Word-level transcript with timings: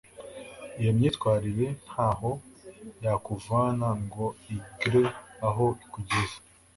iyo 0.79 0.91
myitwarire 0.97 1.65
ntaho 1.85 2.31
yakuvana 3.05 3.87
ngo 4.03 4.25
igre 4.55 5.03
aho 5.47 5.65
ikugeza. 5.85 6.37